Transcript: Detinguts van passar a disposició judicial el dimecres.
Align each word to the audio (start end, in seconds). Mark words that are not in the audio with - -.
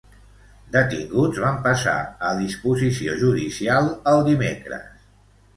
Detinguts 0.75 1.41
van 1.43 1.59
passar 1.67 1.93
a 2.29 2.33
disposició 2.39 3.21
judicial 3.25 3.93
el 4.15 4.25
dimecres. 4.31 4.91